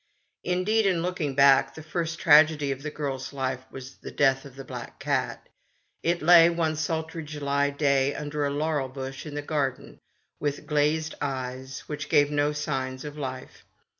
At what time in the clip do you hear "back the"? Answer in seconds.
1.35-1.83